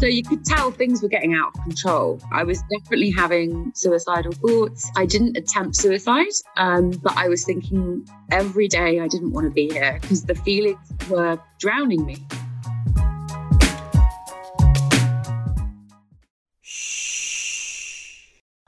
[0.00, 2.18] So you could tell things were getting out of control.
[2.32, 4.90] I was definitely having suicidal thoughts.
[4.96, 9.50] I didn't attempt suicide, um, but I was thinking every day I didn't want to
[9.50, 10.78] be here because the feelings
[11.10, 12.16] were drowning me.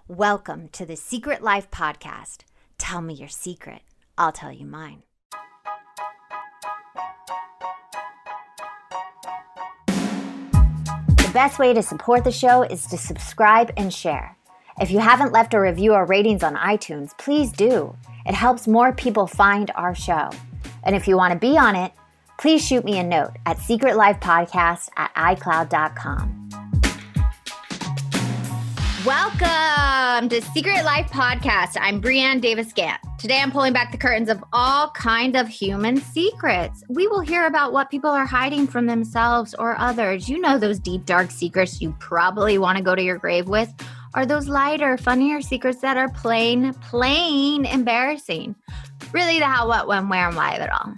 [0.06, 2.40] Welcome to the Secret Life Podcast.
[2.76, 3.80] Tell me your secret,
[4.18, 5.04] I'll tell you mine.
[11.32, 14.36] Best way to support the show is to subscribe and share.
[14.80, 17.96] If you haven't left a review or ratings on iTunes, please do.
[18.26, 20.30] It helps more people find our show.
[20.84, 21.92] And if you want to be on it,
[22.38, 26.41] please shoot me a note at secretlifepodcast at icloud.com.
[29.06, 31.76] Welcome to Secret Life Podcast.
[31.80, 33.00] I'm Brianne Davis Gant.
[33.18, 36.84] Today I'm pulling back the curtains of all kind of human secrets.
[36.88, 40.28] We will hear about what people are hiding from themselves or others.
[40.28, 43.74] You know those deep dark secrets you probably want to go to your grave with,
[44.14, 48.54] or those lighter, funnier secrets that are plain, plain embarrassing.
[49.10, 50.94] Really the how, what, when, where, and why of it all.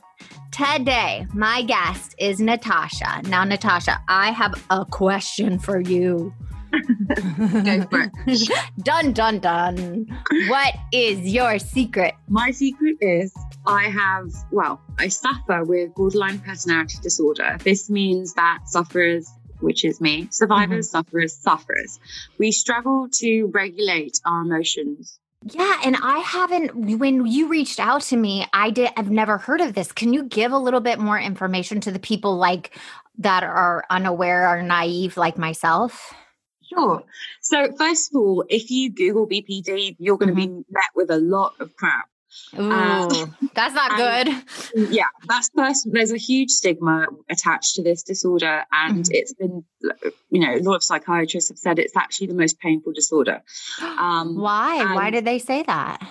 [0.52, 3.22] Today, my guest is Natasha.
[3.24, 6.34] Now, Natasha, I have a question for you.
[7.64, 8.50] Go for it.
[8.84, 10.06] dun dun dun.
[10.48, 12.14] What is your secret?
[12.28, 13.34] My secret is
[13.66, 17.56] I have, well, I suffer with borderline personality disorder.
[17.62, 20.98] This means that sufferers, which is me, survivors, mm-hmm.
[20.98, 22.00] sufferers, sufferers,
[22.38, 25.18] we struggle to regulate our emotions.
[25.46, 29.60] Yeah, and I haven't when you reached out to me, I did I've never heard
[29.60, 29.92] of this.
[29.92, 32.78] Can you give a little bit more information to the people like
[33.18, 36.14] that are unaware or naive like myself?
[36.74, 37.04] Sure.
[37.40, 41.18] So, first of all, if you Google BPD, you're going to be met with a
[41.18, 42.08] lot of crap.
[42.58, 44.26] Ooh, Uh, that's not and-
[44.74, 44.90] good.
[44.92, 45.86] Yeah, that's first.
[45.90, 49.10] There's a huge stigma attached to this disorder, and Mhm.
[49.12, 49.64] it's been,
[50.30, 53.42] you know, a lot of psychiatrists have said it's actually the most painful disorder.
[53.80, 54.94] Um, Why?
[54.94, 56.02] Why did they say that?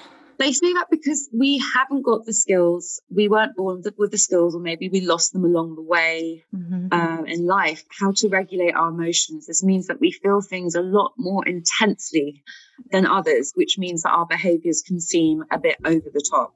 [0.43, 3.01] They say that because we haven't got the skills.
[3.09, 6.93] We weren't born with- the skills, or maybe we lost them along the way Mhm.
[6.93, 7.85] um, in life.
[7.99, 9.47] How to regulate our emotions.
[9.47, 12.43] This means that we feel things a lot more intensely
[12.91, 16.53] than others, which means that our behaviors can seem a bit over the top.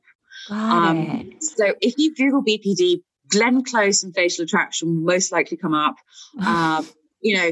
[0.50, 5.74] Um, so if you Google BPD, Glenn Close and Fatal Attraction will most likely come
[5.74, 5.96] up.
[6.46, 6.86] Um,
[7.22, 7.52] you know,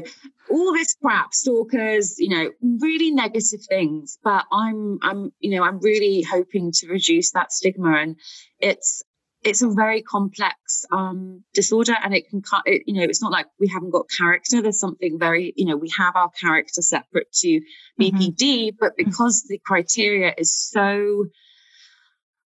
[0.50, 2.50] all this crap, stalkers, you know,
[2.80, 4.18] really negative things.
[4.22, 8.16] But I'm, I'm, you know, I'm really hoping to reduce that stigma, and
[8.60, 9.02] it's,
[9.42, 13.32] it's a very complex um, disorder, and it can, cut- it, you know, it's not
[13.32, 14.62] like we haven't got character.
[14.62, 17.60] There's something very, you know, we have our character separate to
[18.00, 21.26] BPD, but because the criteria is so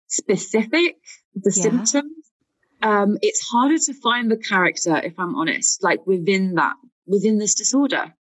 [0.07, 0.97] specific,
[1.35, 1.63] the Yeah.
[1.63, 2.13] symptoms,
[2.83, 6.75] um, it's harder to find the character, if I'm honest, like within that,
[7.07, 8.15] within this disorder.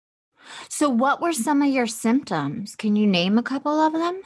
[0.68, 2.74] So, what were some of your symptoms?
[2.76, 4.22] Can you name a couple of them?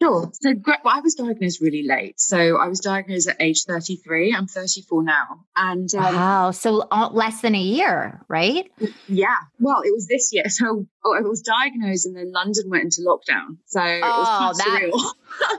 [0.00, 0.30] Sure.
[0.32, 2.20] So well, I was diagnosed really late.
[2.20, 4.32] So I was diagnosed at age 33.
[4.32, 5.44] I'm 34 now.
[5.56, 6.50] And um, wow.
[6.52, 8.70] So, uh, less than a year, right?
[9.08, 10.48] yeah, well, it was this year.
[10.50, 13.56] So oh, I was diagnosed and then London went into lockdown.
[13.66, 15.14] So it Oh, was that-.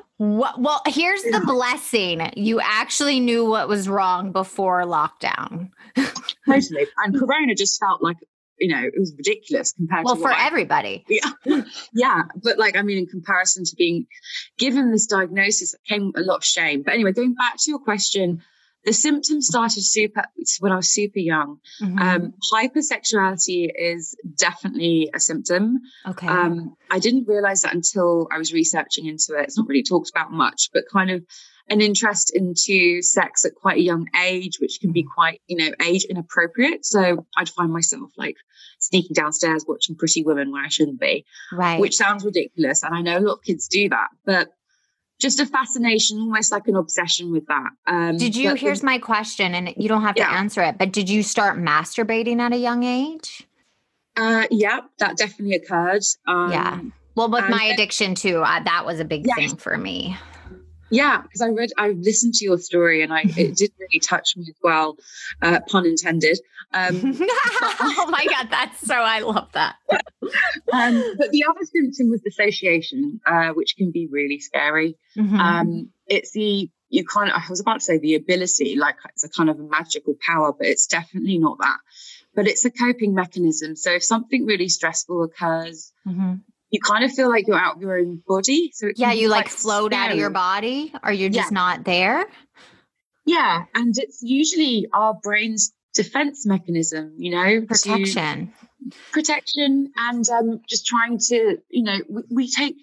[0.22, 2.30] Well, here's the blessing.
[2.36, 5.72] You actually knew what was wrong before lockdown.
[6.48, 6.88] totally.
[6.98, 8.18] And Corona just felt like,
[8.60, 11.06] you know, it was ridiculous compared Well, to Well, for I- everybody.
[11.10, 11.62] Yeah.
[11.94, 12.22] yeah.
[12.44, 14.06] But like, I mean, in comparison to being
[14.58, 16.84] given this diagnosis, it came a lot of shame.
[16.84, 18.42] But anyway, going back to your question,
[18.86, 20.24] the symptoms started super
[20.62, 21.59] when I was super young.
[21.82, 22.00] Mhm.
[22.00, 25.80] Um, hypersexuality is definitely a symptom.
[26.08, 26.28] okay.
[26.28, 29.44] Um, I didn't realize that until I was researching into it.
[29.44, 31.24] It's not really talked about much, but kind of
[31.69, 35.72] an interest into sex at quite a young age, which can be quite, you know,
[35.81, 36.85] age inappropriate.
[36.85, 38.38] So I'd find myself like
[38.80, 41.79] sneaking downstairs watching Pretty Woman where I shouldn't be, right.
[41.79, 42.84] which sounds ridiculous.
[42.84, 44.52] And I know a lot of kids do that, but
[45.19, 47.69] just a fascination, almost like an obsession with that.
[47.85, 51.09] Um, did you, here's my question, and you don't have to answer it, but did
[51.09, 53.46] you start masturbating at a young age?
[54.16, 56.03] Uh, yeah, that definitely occurred.
[56.26, 56.79] Um, Yeah.
[57.16, 60.16] Well, with my addiction too, uh, that was a big thing for me.
[60.91, 64.36] Yeah, because I read, I listened to your story, and I it did really touch
[64.36, 64.97] me as well,
[65.41, 66.40] uh, pun intended.
[66.74, 69.76] Um, oh my God, that's so, I love that.
[69.91, 74.97] um, but the other symptom was dissociation, uh, which can be really scary.
[75.18, 75.40] Mhm.
[75.40, 79.24] Um, it's the you kind of, I was about to say the ability, like it's
[79.24, 81.78] a kind of a magical power, but it's definitely not that.
[82.34, 83.76] But it's a coping mechanism.
[83.76, 86.42] So if something really stressful occurs, Mhm.
[86.72, 88.72] You kind of feel like you're out of your own body.
[88.74, 91.56] So Yeah, you like float out of your body or you're just Yeah.
[91.56, 92.26] not there.
[93.26, 98.54] Yeah, and it's usually our brain's defense mechanism, you know, Protection.
[99.12, 102.76] protection and um, just trying to, you know, we, we take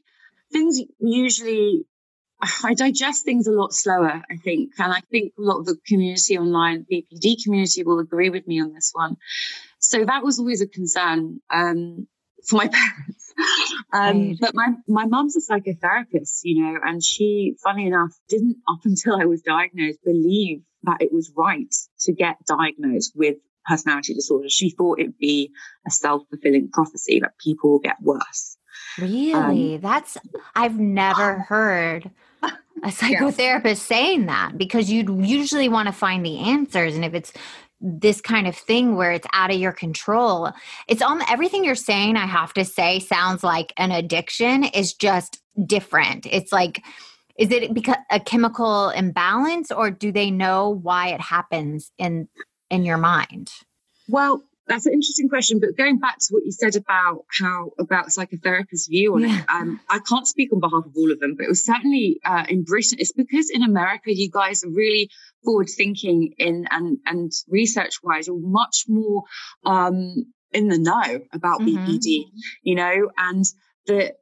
[0.52, 1.84] things usually
[2.62, 4.72] I digest things a lot slower, I think.
[4.78, 8.60] And I think a lot of the community online, BPD community will agree with me
[8.60, 9.16] on this one.
[9.78, 12.06] So that was always a concern um,
[12.46, 13.05] for my parents.
[13.92, 14.36] Um, right.
[14.40, 19.20] But my, my mom's a psychotherapist, you know, and she, funny enough, didn't up until
[19.20, 23.36] I was diagnosed believe that it was right to get diagnosed with
[23.66, 24.48] personality disorder.
[24.48, 25.52] She thought it'd be
[25.86, 28.56] a self fulfilling prophecy that people will get worse.
[28.98, 29.74] Really?
[29.74, 30.16] Um, That's,
[30.54, 32.10] I've never heard
[32.82, 33.74] a psychotherapist yeah.
[33.74, 36.94] saying that because you'd usually want to find the answers.
[36.94, 37.32] And if it's
[37.80, 40.52] this kind of thing where it's out of your control,
[40.88, 45.40] it's on everything you're saying, I have to say, sounds like an addiction is just
[45.64, 46.26] different.
[46.26, 46.82] It's like,
[47.38, 52.28] is it because a chemical imbalance or do they know why it happens in
[52.70, 53.50] in your mind?
[54.08, 55.60] Well, that's an interesting question.
[55.60, 59.40] But going back to what you said about how about psychotherapists' view on yeah.
[59.40, 62.20] it, um, I can't speak on behalf of all of them, but it was certainly
[62.24, 62.98] uh, in Britain.
[63.00, 65.10] It's because in America, you guys are really
[65.46, 69.22] forward thinking in and and research wise, you're much more
[69.64, 71.86] um, in the know about mm-hmm.
[71.86, 72.24] BPD,
[72.62, 73.44] you know, and
[73.86, 74.12] the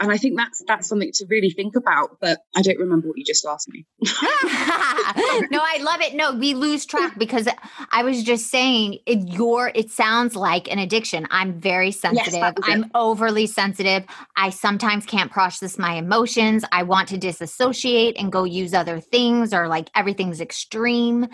[0.00, 2.18] and I think that's that's something to really think about.
[2.20, 3.84] But I don't remember what you just asked me.
[4.02, 6.14] no, I love it.
[6.14, 7.46] No, we lose track because
[7.92, 9.28] I was just saying it.
[9.28, 11.26] Your it sounds like an addiction.
[11.30, 12.32] I'm very sensitive.
[12.32, 14.04] Yes, I'm overly sensitive.
[14.36, 16.64] I sometimes can't process my emotions.
[16.72, 21.28] I want to disassociate and go use other things, or like everything's extreme.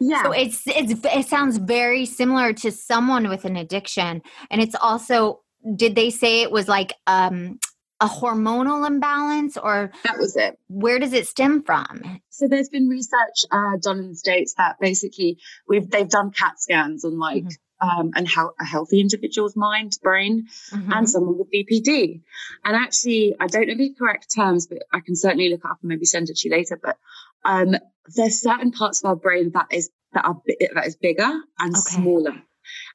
[0.00, 0.22] Yeah.
[0.22, 5.40] So it's it's it sounds very similar to someone with an addiction, and it's also
[5.76, 7.58] did they say it was like um
[8.00, 12.88] a hormonal imbalance or that was it where does it stem from so there's been
[12.88, 17.44] research uh, done in the states that basically we've they've done cat scans on like
[17.44, 17.88] mm-hmm.
[17.88, 20.92] um, and how a healthy individual's mind brain mm-hmm.
[20.92, 22.22] and someone with bpd
[22.64, 25.88] and actually i don't know the correct terms but i can certainly look up and
[25.88, 26.96] maybe send it to you later but
[27.44, 27.74] um,
[28.14, 31.96] there's certain parts of our brain that is that are that is bigger and okay.
[31.96, 32.42] smaller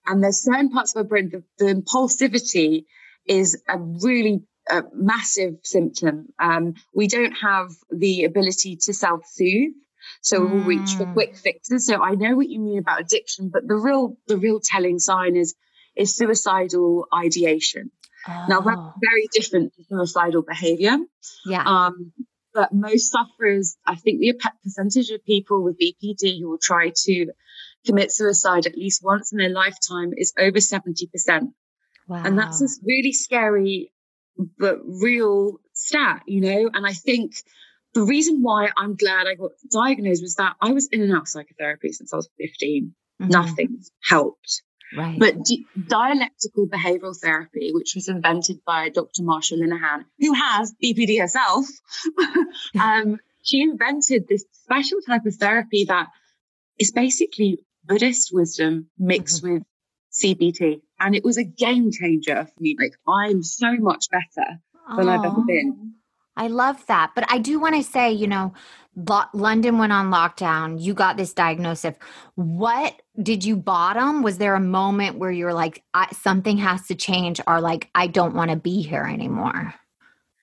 [0.06, 2.86] and there's certain parts of our brain the, the impulsivity
[3.26, 6.28] is a really a massive symptom.
[6.40, 9.74] Um, we don't have the ability to self soothe.
[10.22, 10.52] So mm.
[10.52, 11.86] we'll reach for quick fixes.
[11.86, 15.36] So I know what you mean about addiction, but the real, the real telling sign
[15.36, 15.56] is,
[15.96, 17.92] is suicidal ideation.
[18.28, 18.46] Oh.
[18.50, 18.94] Now that's oh.
[19.02, 20.98] very different to suicidal behavior.
[21.46, 21.64] Yeah.
[21.66, 22.14] Um,
[22.54, 24.34] but most sufferers, I think the
[24.64, 27.32] percentage of people with BPD who will try to
[27.86, 31.52] commit suicide at least once in their lifetime is over 70%.
[32.08, 32.22] Wow.
[32.24, 33.93] And that's a really scary
[34.58, 36.70] but real stat, you know?
[36.74, 37.34] And I think
[37.94, 41.28] the reason why I'm glad I got diagnosed was that I was in and out
[41.28, 42.94] psychotherapy since I was 15.
[43.22, 43.32] Mm-hmm.
[43.32, 44.64] Nothing helped.
[44.96, 45.20] Right.
[45.20, 49.24] But di- dialectical behavioral therapy, which was invented by Dr.
[49.24, 51.66] Marsha Linehan, who has BPD herself,
[52.80, 56.10] um, she invented this special type of therapy that
[56.80, 59.56] is basically Buddhist wisdom mixed mm-hmm.
[59.56, 59.64] with
[60.14, 60.82] CBT.
[61.00, 62.76] And it was a game changer for me.
[62.80, 64.60] Like, I'm so much better
[64.96, 65.94] than I've ever been.
[66.36, 67.12] I love that.
[67.16, 68.54] But I do want to say, you know,
[69.34, 70.82] London went on lockdown.
[70.82, 71.96] You got this diagnosis.
[72.36, 74.24] What did you bottom?
[74.24, 78.36] Was there a moment where you're like, something has to change, or like, I don't
[78.36, 79.74] want to be here anymore?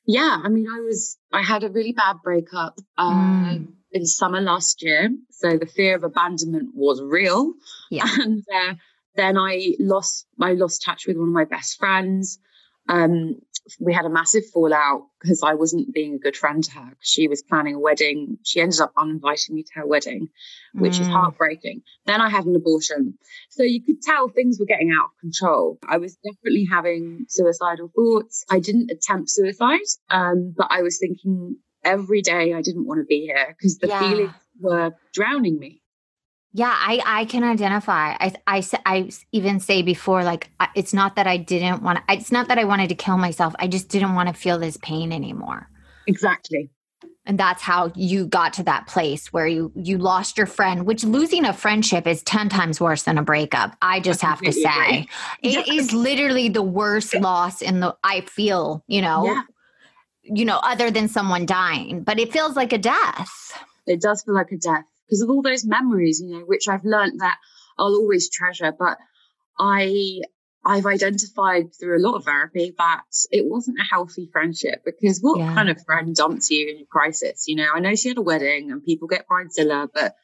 [0.07, 0.41] Yeah.
[0.43, 3.73] I mean, I was, I had a really bad breakup um, mm.
[3.93, 5.11] in summer last year.
[5.31, 7.53] So the fear of abandonment was real.
[7.91, 8.07] Yeah.
[8.21, 8.75] And uh,
[9.21, 12.39] then I lost I lost touch with one of my best friends.
[12.89, 13.37] Um,
[13.79, 16.97] we had a massive fallout because I wasn't being a good friend to her.
[17.01, 18.39] She was planning a wedding.
[18.43, 20.29] She ended up uninviting me to her wedding,
[20.75, 21.03] which mm.
[21.03, 21.83] is heartbreaking.
[22.07, 23.19] Then I had an abortion.
[23.51, 25.79] So you could tell things were getting out of control.
[25.87, 28.45] I was definitely having suicidal thoughts.
[28.51, 33.05] I didn't attempt suicide, um, but I was thinking every day I didn't want to
[33.05, 34.01] be here because the yeah.
[34.01, 35.80] feelings were drowning me.
[36.53, 38.17] Yeah, I I can identify.
[38.19, 42.33] I I I even say before like it's not that I didn't want to, it's
[42.33, 43.55] not that I wanted to kill myself.
[43.59, 45.69] I just didn't want to feel this pain anymore.
[46.09, 46.71] Exactly.
[47.25, 51.05] And that's how you got to that place where you you lost your friend, which
[51.05, 53.77] losing a friendship is 10 times worse than a breakup.
[53.81, 55.07] I just have to say.
[55.43, 59.27] It is literally the worst loss in the I feel, you know.
[59.27, 59.43] Yeah.
[60.23, 63.59] You know, other than someone dying, but it feels like a death.
[63.87, 66.85] It does feel like a death because of all those memories, you know, which I've
[66.85, 67.39] learned that
[67.77, 68.73] I'll always treasure.
[68.79, 68.97] But
[69.59, 70.21] I,
[70.65, 73.03] I've identified through a lot of therapy that
[73.33, 75.53] it wasn't a healthy friendship because what yeah.
[75.53, 77.49] kind of friend dumps you in a crisis?
[77.49, 80.15] You know, I know she had a wedding and people get bridezilla, but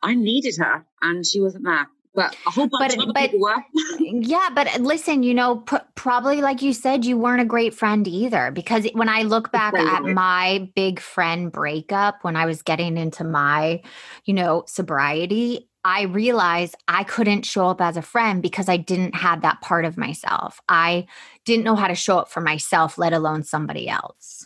[0.00, 1.88] I needed her and she wasn't there.
[2.18, 3.64] But a whole bunch but, of but, people were.
[4.00, 8.08] yeah, but listen, you know, pr- probably like you said, you weren't a great friend
[8.08, 8.50] either.
[8.50, 13.22] Because when I look back at my big friend breakup, when I was getting into
[13.22, 13.82] my,
[14.24, 19.14] you know, sobriety, I realized I couldn't show up as a friend because I didn't
[19.14, 20.60] have that part of myself.
[20.68, 21.06] I
[21.44, 24.44] didn't know how to show up for myself, let alone somebody else.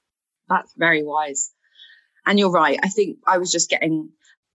[0.50, 1.52] That's very wise.
[2.26, 2.78] And you're right.
[2.82, 4.10] I think I was just getting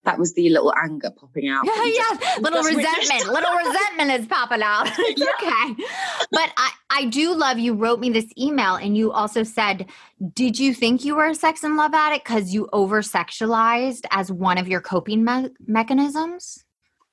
[0.06, 1.66] that was the little anger popping out.
[1.76, 2.38] Yeah, yeah.
[2.40, 3.28] little resentment.
[3.32, 4.88] little resentment is popping out.
[4.98, 5.28] It's yeah.
[5.42, 5.84] okay.
[6.32, 9.88] But I, I do love you wrote me this email and you also said,
[10.34, 14.32] Did you think you were a sex and love addict because you over sexualized as
[14.32, 16.64] one of your coping me- mechanisms?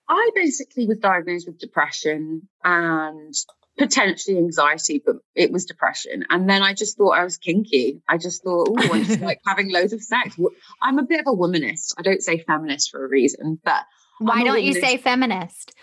[0.08, 3.34] I basically was diagnosed with depression and
[3.78, 6.24] potentially anxiety, but it was depression.
[6.30, 8.02] And then I just thought I was kinky.
[8.08, 10.36] I just thought, oh, I just like having loads of sex.
[10.82, 11.94] I'm a bit of a womanist.
[11.98, 13.82] I don't say feminist for a reason, but
[14.18, 15.74] why don't you say feminist?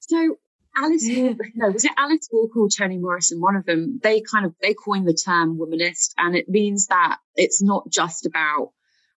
[0.00, 0.36] So
[0.76, 3.40] Alice, Walker, no, was it Alice Walker or Toni Morrison?
[3.40, 3.98] One of them.
[4.02, 8.26] They kind of they coined the term womanist, and it means that it's not just
[8.26, 8.72] about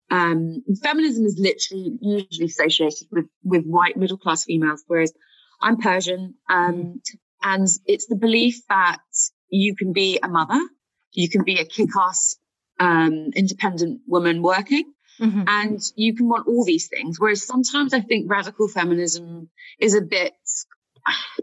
[0.09, 5.13] um, feminism is literally usually associated with with white middle class females, whereas
[5.61, 6.35] I'm Persian.
[6.49, 6.99] Um, mm.
[7.41, 9.01] And it's the belief that
[9.49, 10.59] you can be a mother,
[11.11, 12.35] you can be a kick ass,
[12.79, 15.43] um, independent woman working, mm-hmm.
[15.47, 17.19] and you can want all these things.
[17.19, 20.33] Whereas sometimes I think radical feminism is a bit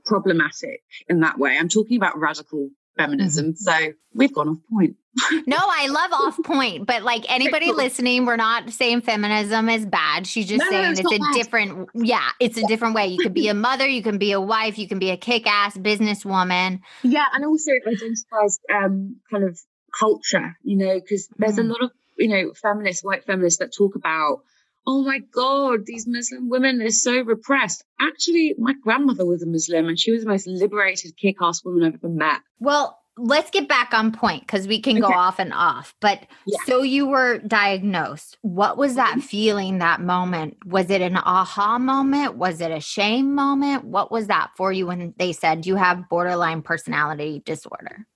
[0.04, 1.56] problematic in that way.
[1.58, 3.52] I'm talking about radical feminism.
[3.52, 3.56] Mm-hmm.
[3.56, 4.96] So we've gone off point.
[5.46, 10.26] No, I love off point, but like anybody listening, we're not saying feminism is bad.
[10.26, 11.34] She's just no, saying no, it's, it's a bad.
[11.34, 13.06] different, yeah, it's a different way.
[13.06, 15.46] You can be a mother, you can be a wife, you can be a kick
[15.46, 16.80] ass businesswoman.
[17.02, 17.24] Yeah.
[17.32, 19.58] And also it identifies um, kind of
[19.98, 21.60] culture, you know, because there's mm.
[21.60, 24.42] a lot of, you know, feminists, white feminists that talk about,
[24.86, 27.84] oh my God, these Muslim women, they're so repressed.
[28.00, 31.84] Actually, my grandmother was a Muslim and she was the most liberated kick ass woman
[31.84, 32.40] I've ever met.
[32.60, 35.12] Well, let's get back on point because we can okay.
[35.12, 35.94] go off and off.
[36.00, 36.58] But yeah.
[36.66, 38.36] so you were diagnosed.
[38.42, 39.20] What was that mm-hmm.
[39.20, 40.58] feeling, that moment?
[40.66, 42.36] Was it an aha moment?
[42.36, 43.84] Was it a shame moment?
[43.84, 48.06] What was that for you when they said you have borderline personality disorder?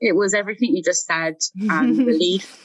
[0.00, 2.60] It was everything you just said and relief.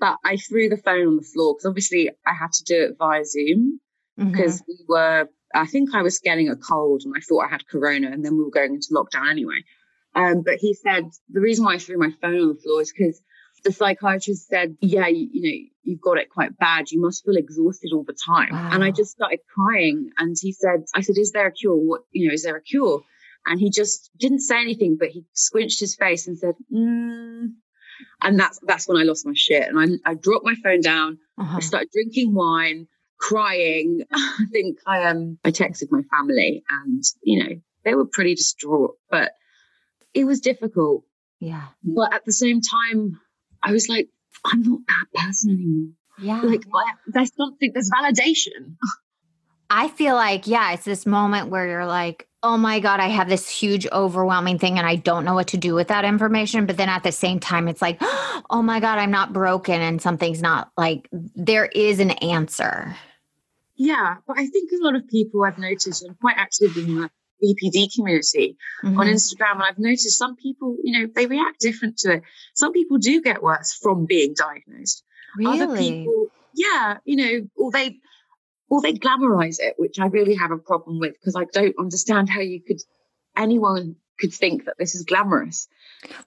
[0.00, 2.96] But I threw the phone on the floor because obviously I had to do it
[2.98, 3.80] via Zoom
[4.16, 4.72] because mm-hmm.
[4.72, 8.10] we were, I think I was getting a cold and I thought I had corona
[8.10, 9.64] and then we were going into lockdown anyway.
[10.18, 12.92] Um, but he said the reason why I threw my phone on the floor is
[12.92, 13.20] because
[13.64, 16.90] the psychiatrist said, "Yeah, you, you, know, you've got it quite bad.
[16.90, 18.70] You must feel exhausted all the time." Wow.
[18.72, 20.10] And I just started crying.
[20.18, 21.76] And he said, "I said, is there a cure?
[21.76, 23.02] What you know, is there a cure?"
[23.46, 27.52] And he just didn't say anything, but he squinched his face and said, mm.
[28.20, 29.68] "And that's that's when I lost my shit.
[29.68, 31.18] And I I dropped my phone down.
[31.38, 31.58] Uh-huh.
[31.58, 32.88] I started drinking wine,
[33.20, 34.02] crying.
[34.12, 37.50] I think I um I texted my family, and you know
[37.84, 39.32] they were pretty distraught, but
[40.18, 41.04] it was difficult.
[41.38, 41.66] Yeah.
[41.84, 43.20] But at the same time,
[43.62, 44.08] I was like,
[44.44, 45.92] I'm not that person anymore.
[46.20, 46.40] Yeah.
[46.40, 48.76] Like, I, there's something, there's validation.
[49.70, 53.28] I feel like, yeah, it's this moment where you're like, oh my God, I have
[53.28, 56.66] this huge, overwhelming thing and I don't know what to do with that information.
[56.66, 57.98] But then at the same time, it's like,
[58.50, 62.96] oh my God, I'm not broken and something's not like, there is an answer.
[63.76, 64.16] Yeah.
[64.26, 67.10] But I think a lot of people I've noticed, and quite active in the
[67.42, 68.98] BPD community mm-hmm.
[68.98, 69.54] on Instagram.
[69.54, 72.22] And I've noticed some people, you know, they react different to it.
[72.54, 75.04] Some people do get worse from being diagnosed.
[75.36, 75.60] Really?
[75.60, 77.96] Other people, yeah, you know, or they,
[78.68, 82.28] or they glamorize it, which I really have a problem with because I don't understand
[82.28, 82.80] how you could,
[83.36, 85.68] anyone could think that this is glamorous.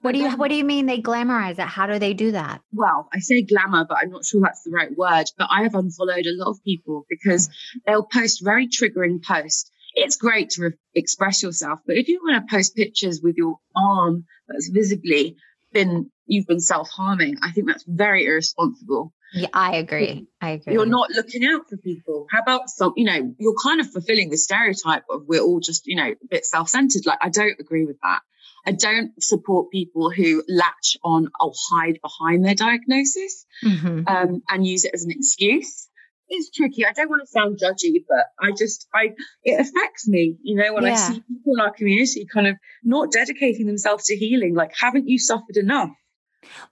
[0.00, 1.60] What do you What do you mean they glamorize it?
[1.60, 2.60] How do they do that?
[2.72, 5.24] Well, I say glamour, but I'm not sure that's the right word.
[5.38, 7.48] But I have unfollowed a lot of people because
[7.86, 12.46] they'll post very triggering posts it's great to re- express yourself, but if you want
[12.46, 15.36] to post pictures with your arm that's visibly
[15.72, 19.12] been you've been self-harming, I think that's very irresponsible.
[19.34, 20.26] Yeah, I agree.
[20.40, 20.74] I agree.
[20.74, 22.26] You're not looking out for people.
[22.30, 25.86] How about some, you know, you're kind of fulfilling the stereotype of we're all just,
[25.86, 27.06] you know, a bit self-centered.
[27.06, 28.20] Like I don't agree with that.
[28.66, 34.02] I don't support people who latch on or hide behind their diagnosis mm-hmm.
[34.06, 35.88] um, and use it as an excuse
[36.32, 36.84] it's tricky.
[36.86, 39.10] I don't want to sound judgy, but I just, I,
[39.44, 40.92] it affects me, you know, when yeah.
[40.92, 44.54] I see people in our community kind of not dedicating themselves to healing.
[44.54, 45.90] Like, haven't you suffered enough?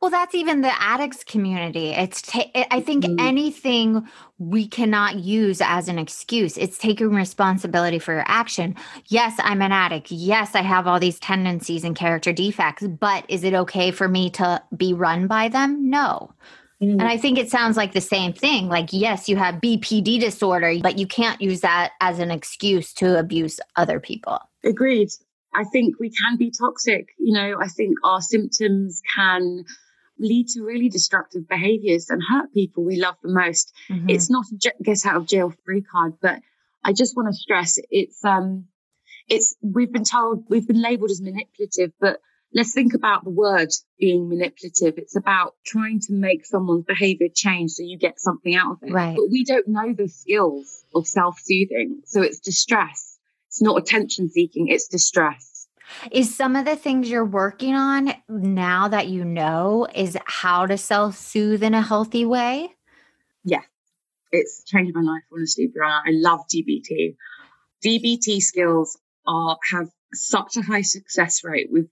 [0.00, 1.90] Well, that's even the addicts community.
[1.90, 3.20] It's, ta- I think mm-hmm.
[3.20, 6.58] anything we cannot use as an excuse.
[6.58, 8.74] It's taking responsibility for your action.
[9.06, 10.10] Yes, I'm an addict.
[10.10, 14.30] Yes, I have all these tendencies and character defects, but is it okay for me
[14.30, 15.88] to be run by them?
[15.88, 16.32] No.
[16.82, 16.92] Mm.
[16.92, 18.68] And I think it sounds like the same thing.
[18.68, 23.18] Like, yes, you have BPD disorder, but you can't use that as an excuse to
[23.18, 24.38] abuse other people.
[24.64, 25.10] Agreed.
[25.54, 27.08] I think we can be toxic.
[27.18, 29.64] You know, I think our symptoms can
[30.18, 33.72] lead to really destructive behaviors and hurt people we love the most.
[33.88, 34.10] Mm-hmm.
[34.10, 36.40] It's not a get out of jail free card, but
[36.84, 38.66] I just want to stress it's, um,
[39.28, 42.20] it's, we've been told, we've been labeled as manipulative, but
[42.52, 44.98] let's think about the word being manipulative.
[44.98, 48.92] It's about trying to make someone's behavior change so you get something out of it.
[48.92, 49.16] Right.
[49.16, 52.02] But we don't know the skills of self soothing.
[52.04, 53.18] So it's distress.
[53.48, 55.66] It's not attention seeking, it's distress.
[56.12, 60.78] Is some of the things you're working on now that you know is how to
[60.78, 62.72] self soothe in a healthy way?
[63.44, 63.62] Yeah.
[64.30, 66.02] It's changed my life, honestly, Brianna.
[66.06, 67.16] I love DBT.
[67.84, 71.88] DBT skills are have such a high success rate with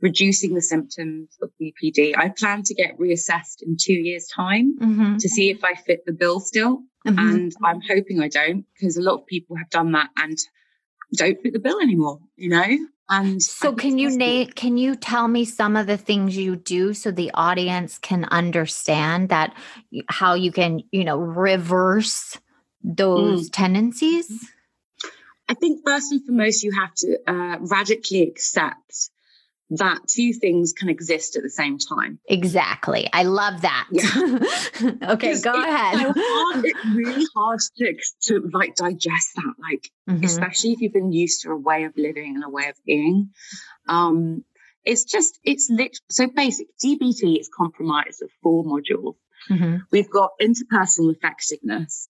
[0.00, 2.16] reducing the symptoms of BPD.
[2.16, 5.16] I plan to get reassessed in two years' time mm-hmm.
[5.16, 6.82] to see if I fit the bill still.
[7.06, 7.18] Mm-hmm.
[7.18, 10.38] And I'm hoping I don't because a lot of people have done that and
[11.16, 12.78] don't fit the bill anymore, you know?
[13.08, 16.94] And so can you name can you tell me some of the things you do
[16.94, 19.56] so the audience can understand that
[20.08, 22.38] how you can, you know, reverse
[22.84, 23.52] those mm.
[23.52, 24.30] tendencies?
[25.48, 29.10] I think first and foremost you have to uh, radically accept
[29.70, 32.18] that two things can exist at the same time.
[32.28, 33.08] Exactly.
[33.12, 33.86] I love that.
[33.92, 34.90] Yeah.
[35.12, 35.98] okay, go ahead.
[35.98, 40.24] So hard, it's really hard to, to like digest that, like, mm-hmm.
[40.24, 43.30] especially if you've been used to a way of living and a way of being.
[43.88, 44.44] Um,
[44.84, 45.98] it's just, it's lit.
[46.08, 49.14] So basic DBT is comprised of four modules.
[49.48, 49.76] Mm-hmm.
[49.92, 52.08] We've got interpersonal effectiveness,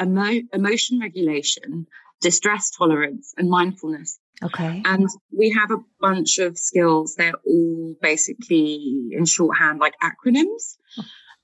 [0.00, 1.86] emo- emotion regulation,
[2.20, 4.18] distress tolerance, and mindfulness.
[4.42, 4.82] Okay.
[4.84, 7.14] And we have a bunch of skills.
[7.14, 10.76] They're all basically in shorthand, like acronyms.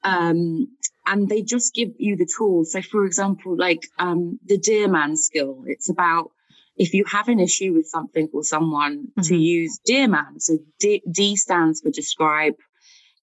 [0.03, 0.69] Um,
[1.05, 2.73] and they just give you the tools.
[2.73, 6.31] So, for example, like um, the Dear Man skill, it's about
[6.77, 9.23] if you have an issue with something or someone mm-hmm.
[9.23, 10.41] to use Dear Man.
[10.41, 12.55] So D, D, stands for describe,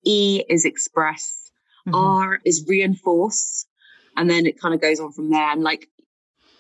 [0.06, 1.52] E is express,
[1.88, 1.96] mm-hmm.
[1.96, 3.66] R is reinforce,
[4.18, 5.50] and then it kind of goes on from there.
[5.50, 5.88] And like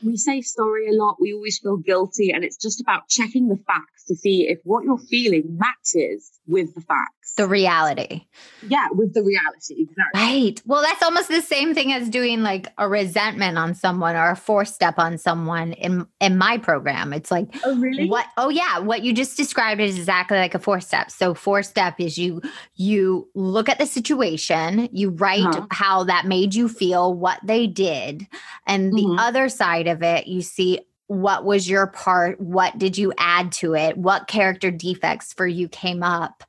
[0.03, 1.17] we say sorry a lot.
[1.19, 2.31] We always feel guilty.
[2.31, 6.73] And it's just about checking the facts to see if what you're feeling matches with
[6.75, 7.35] the facts.
[7.35, 8.25] The reality.
[8.67, 9.87] Yeah, with the reality.
[9.89, 10.21] Exactly.
[10.21, 10.61] Right.
[10.65, 14.35] Well, that's almost the same thing as doing like a resentment on someone or a
[14.35, 17.13] four step on someone in in my program.
[17.13, 18.09] It's like Oh really?
[18.09, 21.11] What oh yeah, what you just described is exactly like a four step.
[21.11, 22.41] So four step is you
[22.75, 25.67] you look at the situation, you write uh-huh.
[25.71, 28.27] how that made you feel, what they did,
[28.67, 29.15] and mm-hmm.
[29.15, 32.39] the other side of it, you see what was your part?
[32.39, 33.97] What did you add to it?
[33.97, 36.43] What character defects for you came up?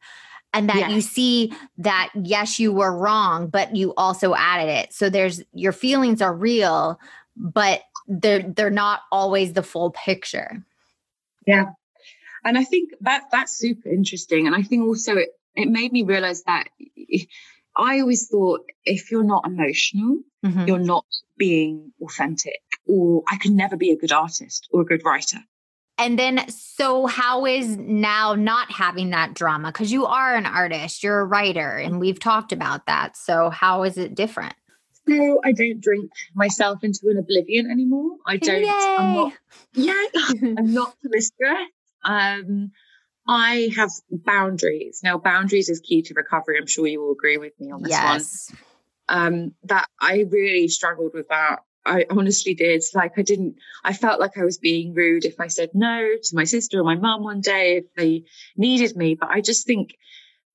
[0.53, 0.93] And that yes.
[0.93, 4.93] you see that yes you were wrong but you also added it.
[4.93, 7.01] So there's your feelings are real
[7.37, 10.65] but they're they're not always the full picture.
[11.47, 11.71] Yeah.
[12.45, 14.47] And i think that that's super interesting.
[14.47, 16.69] And i think also it it made me realize that
[17.77, 20.67] i always thought if you're not emotional mm-hmm.
[20.67, 25.03] you're not being authentic or I could never be a good artist or a good
[25.05, 25.39] writer.
[25.97, 29.69] And then, so how is now not having that drama?
[29.69, 33.17] Because you are an artist, you're a writer, and we've talked about that.
[33.17, 34.55] So, how is it different?
[35.09, 38.17] So, I don't drink myself into an oblivion anymore.
[38.27, 38.69] I don't, Yay.
[38.71, 39.33] I'm not,
[39.75, 40.05] yeah,
[40.59, 41.69] I'm not promiscuous.
[42.05, 42.73] Um,
[43.27, 45.01] I have boundaries.
[45.05, 46.59] Now, boundaries is key to recovery.
[46.59, 48.51] I'm sure you will agree with me on this yes.
[48.51, 48.59] one.
[49.07, 52.83] Um, that I really struggled with that I honestly did.
[52.95, 56.37] Like I didn't, I felt like I was being rude if I said no to
[56.37, 58.25] my sister or my mum one day if they
[58.57, 59.15] needed me.
[59.15, 59.97] But I just think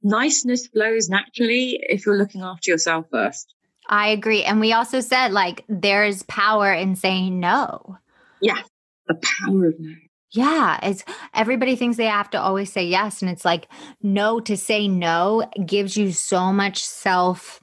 [0.01, 3.53] niceness flows naturally if you're looking after yourself first.
[3.87, 4.43] I agree.
[4.43, 7.97] And we also said like there's power in saying no.
[8.41, 8.61] Yeah.
[9.07, 9.95] The power of no.
[10.31, 13.67] Yeah, it's everybody thinks they have to always say yes and it's like
[14.03, 17.61] no to say no gives you so much self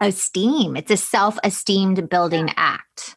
[0.00, 0.76] esteem.
[0.76, 3.16] It's a self esteemed building act.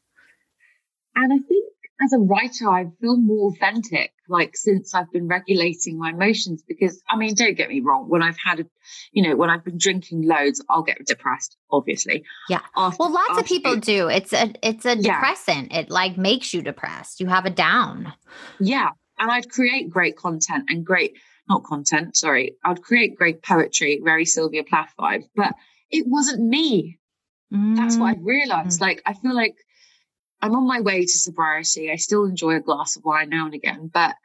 [1.15, 1.65] And I think
[2.01, 6.63] as a writer, I feel more authentic, like since I've been regulating my emotions.
[6.65, 8.65] Because I mean, don't get me wrong, when I've had, a,
[9.11, 12.23] you know, when I've been drinking loads, I'll get depressed, obviously.
[12.47, 12.61] Yeah.
[12.75, 14.07] After, well, lots of people do.
[14.07, 15.71] It's a, it's a depressant.
[15.71, 15.79] Yeah.
[15.79, 17.19] It like makes you depressed.
[17.19, 18.13] You have a down.
[18.59, 18.89] Yeah.
[19.17, 21.17] And I'd create great content and great,
[21.49, 22.55] not content, sorry.
[22.63, 25.53] I'd create great poetry, very Sylvia Plath vibes, but
[25.91, 26.99] it wasn't me.
[27.53, 27.75] Mm.
[27.75, 28.79] That's what I realized.
[28.79, 28.81] Mm.
[28.81, 29.55] Like, I feel like
[30.41, 31.91] I'm on my way to sobriety.
[31.91, 34.15] I still enjoy a glass of wine now and again, but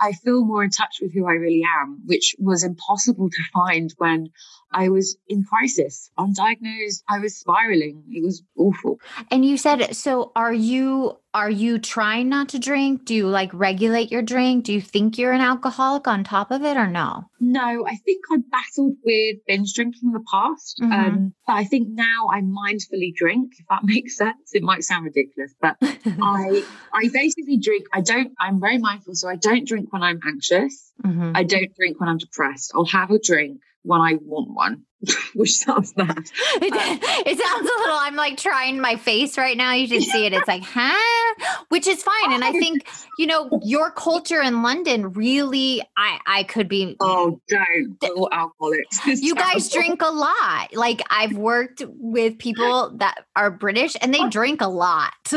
[0.00, 3.92] I feel more in touch with who I really am, which was impossible to find
[3.98, 4.30] when
[4.70, 7.02] I was in crisis, undiagnosed.
[7.08, 8.04] I was spiraling.
[8.10, 9.00] It was awful.
[9.30, 13.04] And you said, so are you are you trying not to drink?
[13.04, 14.64] Do you like regulate your drink?
[14.64, 17.24] Do you think you're an alcoholic on top of it or no?
[17.38, 20.80] No, I think I battled with binge drinking in the past.
[20.80, 20.92] Mm-hmm.
[20.92, 24.52] Um, but I think now I mindfully drink, if that makes sense.
[24.52, 27.86] It might sound ridiculous, but I I basically drink.
[27.92, 29.14] I don't, I'm very mindful.
[29.14, 30.92] So I don't drink when I'm anxious.
[31.04, 31.32] Mm-hmm.
[31.34, 32.72] I don't drink when I'm depressed.
[32.74, 34.82] I'll have a drink when I want one,
[35.34, 36.18] which sounds bad.
[36.18, 39.72] It, uh, it, sounds a little, I'm like trying my face right now.
[39.72, 40.32] You should see it.
[40.32, 41.64] It's like, huh?
[41.68, 42.32] Which is fine.
[42.32, 42.88] And I think,
[43.18, 46.96] you know, your culture in London really, I, I could be.
[47.00, 47.96] Oh, don't.
[48.16, 49.06] All alcoholics.
[49.22, 50.74] you guys drink a lot.
[50.74, 55.12] Like I've worked with people that are British and they drink a lot.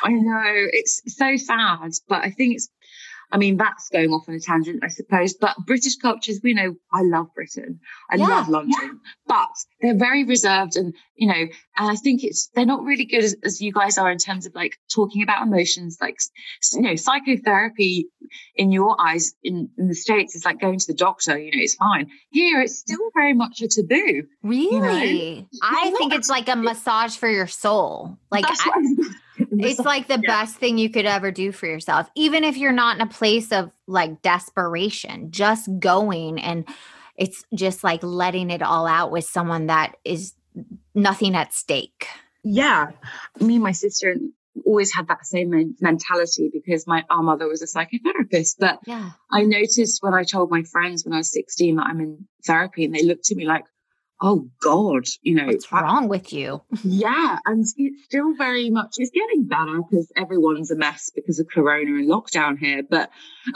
[0.00, 0.68] I know.
[0.72, 2.68] It's so sad, but I think it's
[3.30, 5.34] I mean, that's going off on a tangent, I suppose.
[5.34, 7.80] But British cultures, we know I love Britain.
[8.10, 8.90] I yeah, love London, yeah.
[9.26, 9.48] but
[9.80, 11.50] they're very reserved and, you know, and
[11.90, 14.54] I think it's, they're not really good as, as, you guys are in terms of
[14.54, 16.16] like talking about emotions, like,
[16.72, 18.08] you know, psychotherapy
[18.56, 21.62] in your eyes in, in the States is like going to the doctor, you know,
[21.62, 22.08] it's fine.
[22.30, 24.24] Here, it's still very much a taboo.
[24.42, 25.34] Really?
[25.34, 25.46] You know?
[25.62, 28.18] I think it's like a massage for your soul.
[28.30, 28.46] Like,
[29.52, 30.40] it's like the yeah.
[30.42, 33.52] best thing you could ever do for yourself even if you're not in a place
[33.52, 36.68] of like desperation just going and
[37.16, 40.34] it's just like letting it all out with someone that is
[40.94, 42.06] nothing at stake
[42.42, 42.90] yeah
[43.40, 44.16] me and my sister
[44.66, 49.10] always had that same mentality because my our mother was a psychotherapist but yeah.
[49.30, 52.84] i noticed when i told my friends when i was 16 that i'm in therapy
[52.84, 53.64] and they looked at me like
[54.20, 56.62] oh God, you know, what's wrong with you?
[56.82, 57.38] Yeah.
[57.44, 61.90] And it's still very much, it's getting better because everyone's a mess because of Corona
[61.90, 62.82] and lockdown here.
[62.88, 63.10] But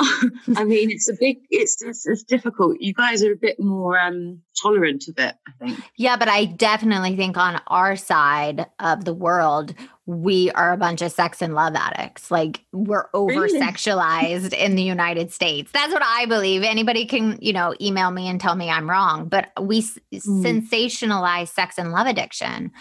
[0.57, 2.77] I mean, it's a big, it's, it's, it's, difficult.
[2.81, 5.81] You guys are a bit more um, tolerant of it, I think.
[5.97, 6.17] Yeah.
[6.17, 11.13] But I definitely think on our side of the world, we are a bunch of
[11.13, 12.31] sex and love addicts.
[12.31, 15.71] Like we're over sexualized in the United States.
[15.73, 16.63] That's what I believe.
[16.63, 20.01] Anybody can, you know, email me and tell me I'm wrong, but we mm.
[20.13, 22.73] sensationalize sex and love addiction.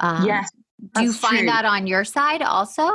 [0.00, 0.50] Um, yes.
[0.94, 1.46] Do you find true.
[1.46, 2.88] that on your side also?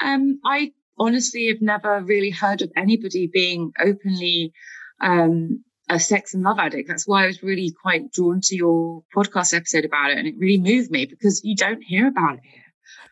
[0.00, 4.52] Um, I honestly have never really heard of anybody being openly
[5.00, 6.88] um, a sex and love addict.
[6.88, 10.18] That's why I was really quite drawn to your podcast episode about it.
[10.18, 12.62] And it really moved me because you don't hear about it here.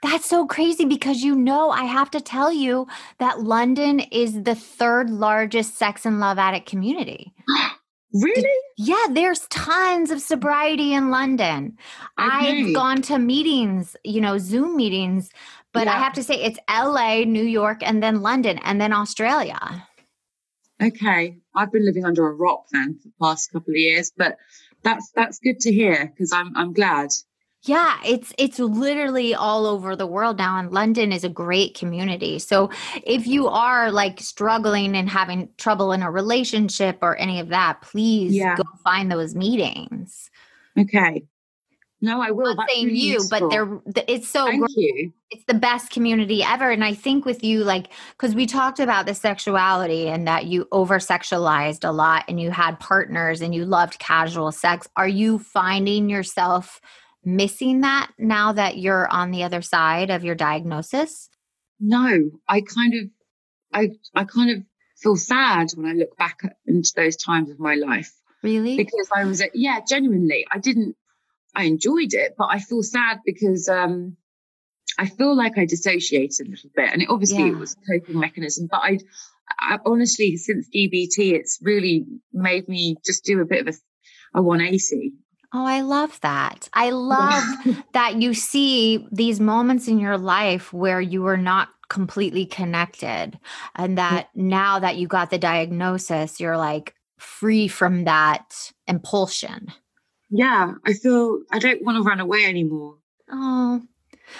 [0.03, 2.87] That's so crazy because you know, I have to tell you
[3.19, 7.35] that London is the third largest sex and love addict community.
[8.14, 8.49] really?
[8.77, 11.77] Yeah, there's tons of sobriety in London.
[12.19, 12.29] Okay.
[12.69, 15.31] I've gone to meetings, you know, Zoom meetings,
[15.73, 15.95] but yeah.
[15.95, 19.88] I have to say it's LA, New York, and then London, and then Australia.
[20.81, 24.37] Okay, I've been living under a rock then for the past couple of years, but
[24.83, 27.11] that's that's good to hear because I'm I'm glad.
[27.62, 32.38] Yeah, it's it's literally all over the world now and London is a great community.
[32.38, 32.71] So
[33.05, 37.83] if you are like struggling and having trouble in a relationship or any of that,
[37.83, 38.57] please yeah.
[38.57, 40.31] go find those meetings.
[40.79, 41.25] Okay.
[42.01, 42.55] No, I will.
[42.55, 43.41] Not saying really you, useful.
[43.41, 44.77] but they're it's so Thank great.
[44.77, 45.13] you.
[45.31, 46.71] It's the best community ever.
[46.71, 50.69] And I think with you, like, because we talked about the sexuality and that you
[50.71, 54.89] over sexualized a lot and you had partners and you loved casual sex.
[54.97, 56.81] Are you finding yourself
[57.25, 61.29] missing that now that you're on the other side of your diagnosis?
[61.81, 63.11] No, I kind of
[63.73, 64.63] I I kind of
[64.97, 68.13] feel sad when I look back into those times of my life.
[68.43, 68.77] Really?
[68.77, 70.97] Because I was, yeah, genuinely, I didn't
[71.59, 74.16] I enjoyed it, but I feel sad because um,
[74.97, 77.49] I feel like I dissociated a little bit, and it, obviously yeah.
[77.49, 78.68] it was a coping mechanism.
[78.71, 78.99] But I,
[79.59, 84.42] I, honestly, since DBT, it's really made me just do a bit of a, a
[84.42, 85.14] 180.
[85.53, 86.68] Oh, I love that.
[86.75, 87.42] I love
[87.92, 93.37] that you see these moments in your life where you were not completely connected,
[93.75, 99.73] and that now that you got the diagnosis, you're like free from that impulsion
[100.31, 102.97] yeah, I feel I don't want to run away anymore.
[103.31, 103.83] Oh.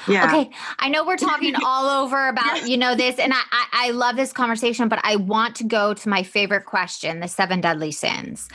[0.07, 0.27] Yeah.
[0.27, 0.51] Okay.
[0.79, 4.16] I know we're talking all over about, you know, this, and I, I, I love
[4.16, 8.48] this conversation, but I want to go to my favorite question, the seven deadly sins.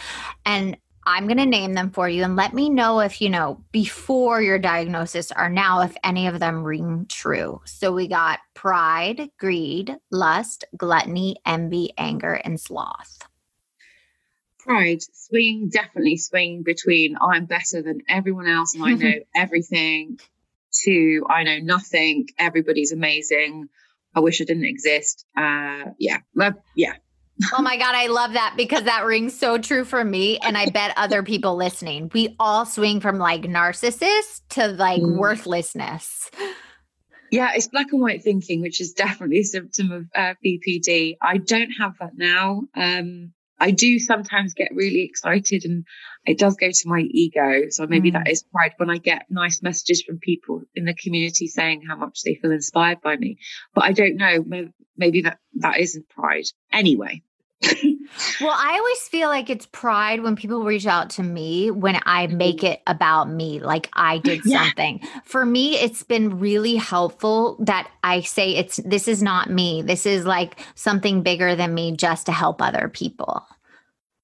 [0.45, 3.61] And I'm going to name them for you and let me know if, you know,
[3.71, 7.61] before your diagnosis or now, if any of them ring true.
[7.65, 13.27] So we got pride, greed, lust, gluttony, envy, anger, and sloth
[14.63, 20.17] pride swing definitely swing between i'm better than everyone else and i know everything
[20.71, 23.69] to i know nothing everybody's amazing
[24.15, 25.25] I wish I didn't exist.
[25.35, 26.17] Uh, yeah,
[26.75, 26.93] yeah.
[27.53, 30.37] oh my God, I love that because that rings so true for me.
[30.39, 35.17] And I bet other people listening, we all swing from like narcissist to like mm.
[35.17, 36.29] worthlessness.
[37.31, 41.17] Yeah, it's black and white thinking, which is definitely a symptom of uh, BPD.
[41.19, 42.63] I don't have that now.
[42.75, 45.85] Um, I do sometimes get really excited and
[46.25, 47.69] it does go to my ego.
[47.69, 48.13] So maybe mm.
[48.13, 51.95] that is pride when I get nice messages from people in the community saying how
[51.95, 53.37] much they feel inspired by me.
[53.73, 54.43] But I don't know,
[54.97, 56.45] maybe that, that isn't pride.
[56.71, 57.23] Anyway.
[58.41, 62.27] Well, I always feel like it's pride when people reach out to me when I
[62.27, 62.37] mm-hmm.
[62.37, 64.65] make it about me, like I did yeah.
[64.65, 65.01] something.
[65.23, 69.81] For me, it's been really helpful that I say it's this is not me.
[69.81, 73.45] This is like something bigger than me just to help other people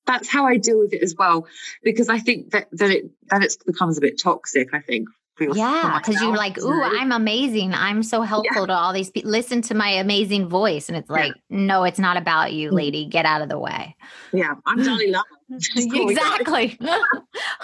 [0.06, 1.46] that's how I deal with it as well,
[1.84, 4.74] because I think that that it that it becomes a bit toxic.
[4.74, 5.08] I think.
[5.40, 7.74] Yeah, because you're like, ooh, I'm amazing.
[7.74, 8.68] I'm so helpful yeah.
[8.68, 9.32] to all these people.
[9.32, 11.58] Listen to my amazing voice, and it's like, yeah.
[11.58, 12.74] no, it's not about you, mm.
[12.74, 13.06] lady.
[13.06, 13.96] Get out of the way.
[14.34, 15.26] Yeah, I'm Dalai Lama.
[15.76, 16.80] exactly.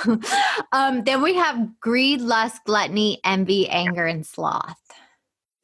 [0.72, 4.78] um, then we have greed, lust, gluttony, envy, anger, and sloth.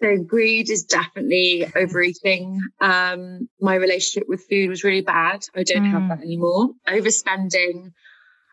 [0.02, 2.60] So greed is definitely overeating.
[2.80, 5.46] Um, my relationship with food was really bad.
[5.56, 5.92] I don't mm.
[5.92, 6.72] have that anymore.
[6.88, 7.92] Overspending,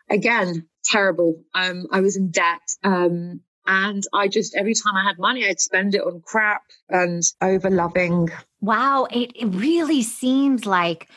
[0.09, 1.41] again, terrible.
[1.55, 2.61] Um, I was in debt.
[2.83, 7.21] Um, and I just every time I had money, I'd spend it on crap and
[7.39, 8.29] over loving.
[8.61, 11.07] Wow, it, it really seems like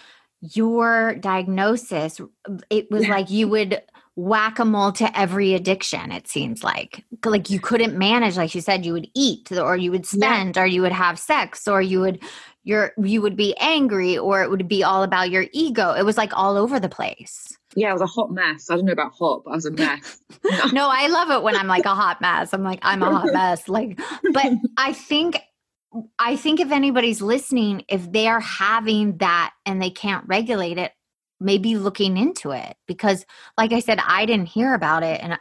[0.42, 2.20] your diagnosis.
[2.68, 3.80] It was like you would
[4.14, 8.92] whack-a-mole to every addiction it seems like like you couldn't manage like you said you
[8.92, 10.62] would eat or you would spend yeah.
[10.62, 12.22] or you would have sex or you would
[12.62, 16.18] you're you would be angry or it would be all about your ego it was
[16.18, 18.70] like all over the place yeah it was a hot mess.
[18.70, 20.20] I don't know about hot but i was a mess.
[20.72, 22.52] No i love it when i'm like a hot mess.
[22.52, 23.98] I'm like i'm a hot mess like
[24.32, 25.40] but i think
[26.18, 30.90] I think if anybody's listening, if they're having that and they can't regulate it,
[31.38, 32.76] maybe looking into it.
[32.86, 33.26] Because
[33.58, 35.38] like i said i didn't hear about it and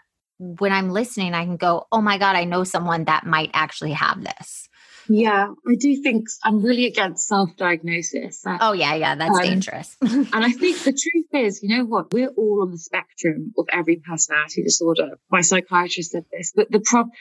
[0.60, 3.91] when i'm listening i can go oh my god i know someone that might actually
[3.91, 4.67] have this
[5.13, 10.30] yeah i do think i'm really against self-diagnosis oh yeah yeah that's um, dangerous and
[10.34, 13.97] i think the truth is you know what we're all on the spectrum of every
[13.97, 17.12] personality disorder my psychiatrist said this but the problem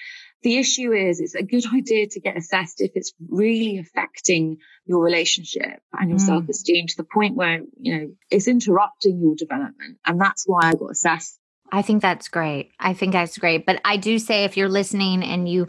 [0.42, 5.02] the issue is it's a good idea to get assessed if it's really affecting your
[5.02, 6.26] relationship and your mm.
[6.26, 9.98] self-esteem to the point where, you know, it's interrupting your development.
[10.06, 11.38] And that's why I got assessed.
[11.72, 12.72] I think that's great.
[12.78, 13.66] I think that's great.
[13.66, 15.68] But I do say if you're listening and you,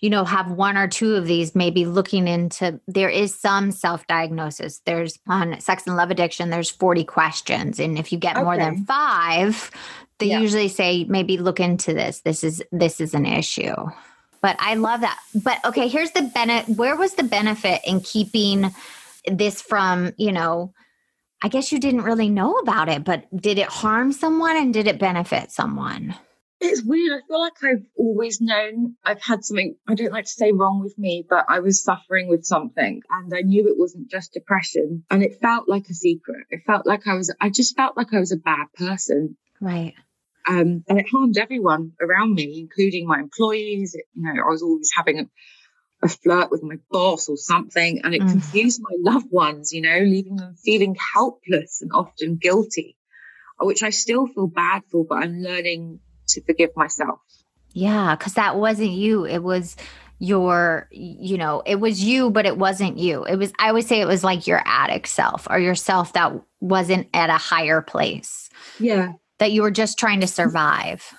[0.00, 4.80] you know, have one or two of these, maybe looking into there is some self-diagnosis.
[4.84, 7.78] There's on sex and love addiction, there's 40 questions.
[7.78, 8.44] And if you get okay.
[8.44, 9.70] more than five,
[10.18, 10.40] they yeah.
[10.40, 12.20] usually say maybe look into this.
[12.20, 13.74] This is this is an issue.
[14.40, 15.18] But I love that.
[15.34, 16.76] But okay, here's the benefit.
[16.76, 18.74] Where was the benefit in keeping
[19.26, 20.72] this from, you know,
[21.42, 24.86] I guess you didn't really know about it, but did it harm someone and did
[24.86, 26.14] it benefit someone?
[26.60, 27.12] It's weird.
[27.12, 30.80] I feel like I've always known I've had something, I don't like to say wrong
[30.80, 35.04] with me, but I was suffering with something and I knew it wasn't just depression.
[35.10, 36.46] And it felt like a secret.
[36.50, 39.36] It felt like I was, I just felt like I was a bad person.
[39.60, 39.94] Right.
[40.46, 43.96] Um, and it harmed everyone around me, including my employees.
[43.96, 45.18] It, you know, I was always having
[46.02, 48.30] a, flirt with my boss or something, and it mm.
[48.30, 52.96] confused my loved ones, you know, leaving them feeling helpless and often guilty,
[53.60, 57.20] which I still feel bad for, but I'm learning to forgive myself.
[57.72, 59.24] Yeah, because that wasn't you.
[59.24, 59.76] It was
[60.18, 64.00] your you know it was you but it wasn't you it was i always say
[64.00, 69.14] it was like your addict self or yourself that wasn't at a higher place yeah
[69.42, 71.12] that you were just trying to survive?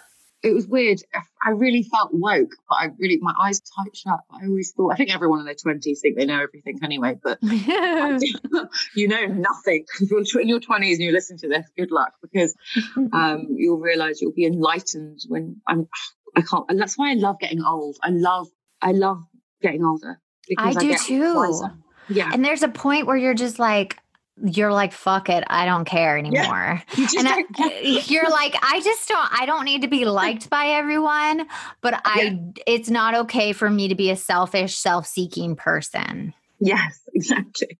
[0.43, 0.99] It was weird.
[1.45, 4.19] I really felt woke, but I really, my eyes tight shut.
[4.29, 7.39] I always thought, I think everyone in their 20s think they know everything anyway, but
[8.95, 9.85] you know nothing.
[10.01, 12.53] If you're in your 20s and you listen to this, good luck because
[13.13, 15.87] um, you'll realize you'll be enlightened when I'm,
[16.35, 17.97] I can't, and that's why I love getting old.
[18.03, 18.47] I love,
[18.81, 19.23] I love
[19.61, 20.19] getting older.
[20.57, 21.35] I do I too.
[21.35, 21.73] Wiser.
[22.09, 22.29] Yeah.
[22.33, 23.97] And there's a point where you're just like,
[24.41, 26.35] you're like fuck it i don't care anymore.
[26.35, 30.49] Yeah, you and I, you're like i just don't i don't need to be liked
[30.49, 31.47] by everyone
[31.81, 32.63] but i yeah.
[32.65, 36.33] it's not okay for me to be a selfish self-seeking person.
[36.59, 37.77] Yes exactly.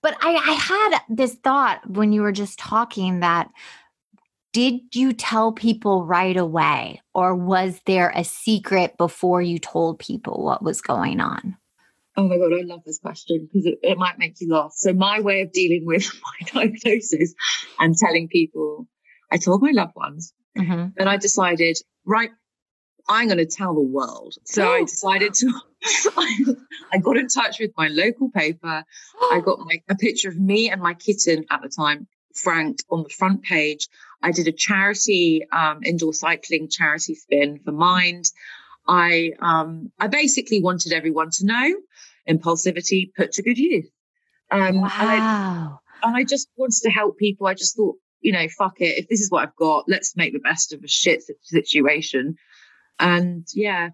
[0.00, 3.50] But i i had this thought when you were just talking that
[4.52, 10.44] did you tell people right away or was there a secret before you told people
[10.44, 11.56] what was going on
[12.16, 14.72] Oh my God, I love this question because it, it, might make you laugh.
[14.74, 16.06] So, my way of dealing with
[16.54, 17.34] my diagnosis
[17.78, 18.86] and telling people,
[19.30, 20.88] I told my loved ones, mm-hmm.
[20.98, 22.30] and I decided, right,
[23.08, 24.34] I'm going to tell the world.
[24.44, 25.52] So I decided to,
[26.92, 28.84] I got in touch with my local paper.
[29.20, 33.02] I got my, a picture of me and my kitten at the time, Frank, on
[33.02, 33.88] the front page.
[34.22, 38.26] I did a charity um, indoor cycling charity spin for Mind.
[38.86, 41.74] I um, I basically wanted everyone to know
[42.28, 43.90] impulsivity put to good use.
[44.50, 44.90] Um, wow.
[44.98, 47.46] And I, and I just wanted to help people.
[47.46, 48.98] I just thought, you know, fuck it.
[48.98, 52.36] If this is what I've got, let's make the best of a shit situation.
[52.98, 53.90] And yeah,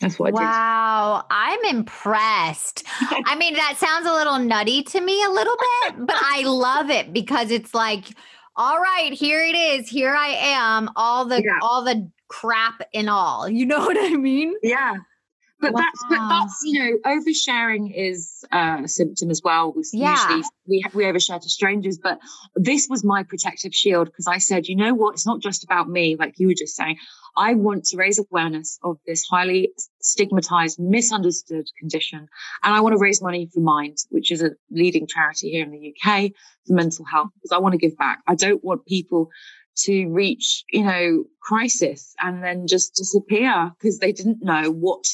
[0.00, 0.44] that's what I did.
[0.44, 2.84] wow, I'm impressed.
[3.00, 6.90] I mean, that sounds a little nutty to me a little bit, but I love
[6.90, 8.06] it because it's like,
[8.56, 9.88] all right, here it is.
[9.88, 10.90] Here I am.
[10.96, 11.58] All the yeah.
[11.62, 13.48] all the crap and all.
[13.48, 14.54] You know what I mean?
[14.62, 14.96] Yeah.
[15.62, 15.80] But wow.
[15.80, 19.72] that's but that's you know oversharing is uh, a symptom as well.
[19.92, 20.10] Yeah.
[20.10, 22.18] Usually we we overshare to strangers, but
[22.56, 25.88] this was my protective shield because I said, you know what, it's not just about
[25.88, 26.96] me, like you were just saying.
[27.36, 29.70] I want to raise awareness of this highly
[30.00, 32.26] stigmatized, misunderstood condition,
[32.62, 35.70] and I want to raise money for Mind, which is a leading charity here in
[35.70, 36.32] the UK
[36.66, 38.18] for mental health, because I want to give back.
[38.26, 39.30] I don't want people
[39.84, 45.04] to reach, you know, crisis and then just disappear because they didn't know what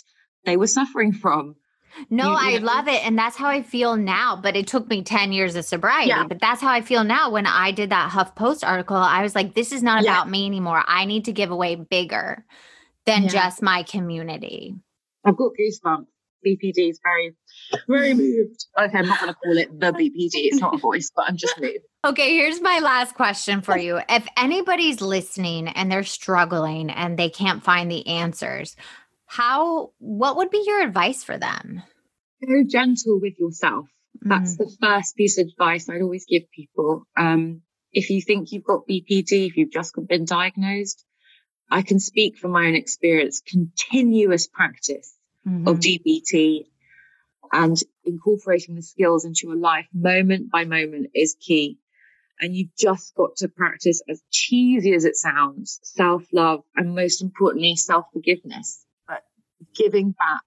[0.48, 1.56] they were suffering from.
[2.10, 2.66] No, you, you I know?
[2.66, 3.04] love it.
[3.04, 4.36] And that's how I feel now.
[4.36, 6.08] But it took me 10 years of sobriety.
[6.08, 6.24] Yeah.
[6.24, 7.30] But that's how I feel now.
[7.30, 10.12] When I did that Huff Post article, I was like, this is not yeah.
[10.12, 10.82] about me anymore.
[10.86, 12.44] I need to give away bigger
[13.04, 13.28] than yeah.
[13.28, 14.74] just my community.
[15.24, 16.06] I've got goosebumps.
[16.46, 17.34] BPD is very,
[17.88, 18.66] very moved.
[18.78, 20.30] Okay, I'm not going to call it the BPD.
[20.34, 21.78] It's not a voice, but I'm just moved.
[22.06, 23.98] Okay, here's my last question for you.
[24.08, 28.76] If anybody's listening and they're struggling and they can't find the answers,
[29.28, 31.82] how what would be your advice for them?
[32.46, 33.86] Go gentle with yourself.
[34.20, 34.58] That's mm.
[34.58, 37.04] the first piece of advice i'd always give people.
[37.16, 37.62] Um,
[37.92, 41.06] if you think you've got bpd if you've just been diagnosed
[41.70, 45.14] i can speak from my own experience continuous practice
[45.46, 45.66] mm-hmm.
[45.66, 46.66] of dbt
[47.52, 51.78] and incorporating the skills into your life moment by moment is key.
[52.40, 57.74] And you've just got to practice as cheesy as it sounds self-love and most importantly
[57.74, 58.84] self-forgiveness
[59.74, 60.42] giving back,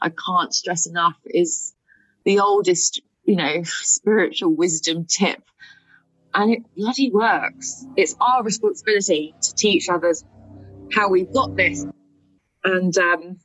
[0.00, 1.74] I can't stress enough, is
[2.24, 5.42] the oldest, you know, spiritual wisdom tip.
[6.34, 7.86] And it bloody works.
[7.96, 10.24] It's our responsibility to teach others
[10.92, 11.86] how we've got this
[12.64, 13.38] and, um,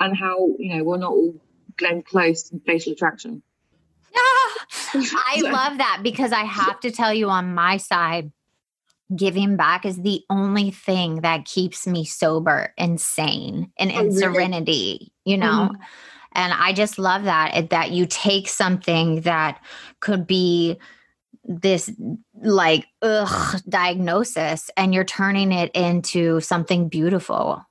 [0.00, 1.34] and how, you know, we're not all
[1.76, 3.42] Glenn Close and Fatal Attraction.
[4.94, 8.32] I love that because I have to tell you on my side,
[9.14, 14.02] giving back is the only thing that keeps me sober and sane and in oh,
[14.04, 14.16] really?
[14.16, 15.70] serenity, you know?
[15.70, 15.82] Mm-hmm.
[16.32, 19.62] And I just love that that you take something that
[20.00, 20.76] could be
[21.44, 21.90] this
[22.42, 27.64] like ugh diagnosis and you're turning it into something beautiful.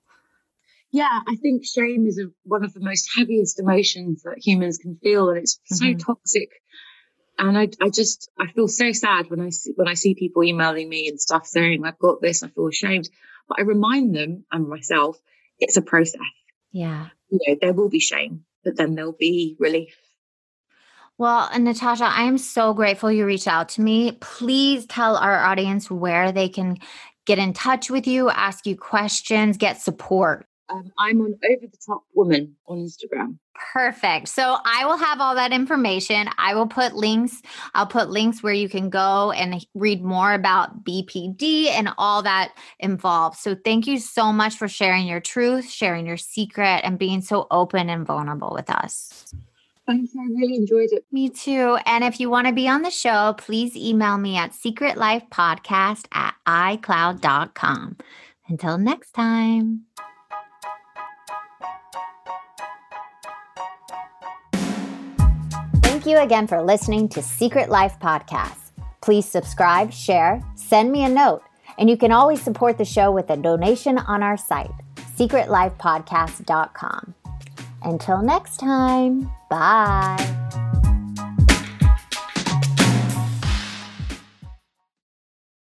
[0.91, 4.97] Yeah, I think shame is a, one of the most heaviest emotions that humans can
[5.03, 5.99] feel, and it's mm-hmm.
[5.99, 6.49] so toxic
[7.37, 10.43] and I, I just, I feel so sad when I see, when I see people
[10.43, 13.09] emailing me and stuff saying, I've got this, I feel ashamed.
[13.47, 15.19] But I remind them and myself,
[15.59, 16.21] it's a process.
[16.71, 17.07] Yeah.
[17.29, 19.95] You know, there will be shame, but then there'll be relief.
[21.17, 24.13] Well, and Natasha, I am so grateful you reached out to me.
[24.19, 26.77] Please tell our audience where they can
[27.25, 30.45] get in touch with you, ask you questions, get support.
[30.69, 33.37] Um, I'm on Over the Top Woman on Instagram.
[33.73, 34.27] Perfect.
[34.27, 36.27] So I will have all that information.
[36.37, 37.41] I will put links.
[37.73, 42.53] I'll put links where you can go and read more about BPD and all that
[42.79, 43.37] involved.
[43.37, 47.47] So thank you so much for sharing your truth, sharing your secret, and being so
[47.51, 49.33] open and vulnerable with us.
[49.85, 50.13] Thanks.
[50.17, 51.05] I really enjoyed it.
[51.11, 51.77] Me too.
[51.85, 56.33] And if you want to be on the show, please email me at secretlifepodcast at
[56.47, 57.97] icloud.com.
[58.47, 59.85] Until next time.
[66.05, 68.71] You again for listening to Secret Life Podcast.
[69.01, 71.41] Please subscribe, share, send me a note,
[71.79, 74.69] and you can always support the show with a donation on our site,
[75.17, 77.15] secretlifepodcast.com.
[77.81, 80.81] Until next time, bye.